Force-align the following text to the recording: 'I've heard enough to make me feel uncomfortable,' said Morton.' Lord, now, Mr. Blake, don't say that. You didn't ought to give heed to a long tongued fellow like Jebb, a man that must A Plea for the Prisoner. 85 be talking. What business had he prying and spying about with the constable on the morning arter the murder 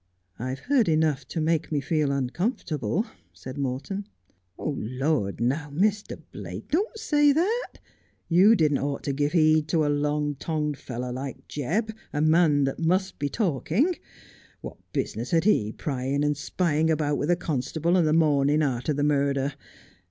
'I've 0.39 0.61
heard 0.61 0.89
enough 0.89 1.27
to 1.27 1.39
make 1.39 1.71
me 1.71 1.79
feel 1.79 2.11
uncomfortable,' 2.11 3.05
said 3.33 3.55
Morton.' 3.59 4.07
Lord, 4.57 5.39
now, 5.39 5.69
Mr. 5.69 6.19
Blake, 6.31 6.69
don't 6.69 6.97
say 6.97 7.31
that. 7.31 7.73
You 8.27 8.55
didn't 8.55 8.79
ought 8.79 9.03
to 9.03 9.13
give 9.13 9.33
heed 9.33 9.67
to 9.67 9.85
a 9.85 9.93
long 9.93 10.33
tongued 10.37 10.79
fellow 10.79 11.11
like 11.13 11.47
Jebb, 11.47 11.93
a 12.11 12.19
man 12.19 12.63
that 12.63 12.79
must 12.79 13.13
A 13.13 13.17
Plea 13.17 13.27
for 13.27 13.27
the 13.27 13.35
Prisoner. 13.35 13.57
85 13.59 13.69
be 13.69 13.77
talking. 13.93 14.03
What 14.61 14.77
business 14.91 15.29
had 15.29 15.43
he 15.43 15.71
prying 15.71 16.23
and 16.23 16.35
spying 16.35 16.89
about 16.89 17.19
with 17.19 17.29
the 17.29 17.35
constable 17.35 17.95
on 17.95 18.03
the 18.05 18.11
morning 18.11 18.63
arter 18.63 18.93
the 18.93 19.03
murder 19.03 19.53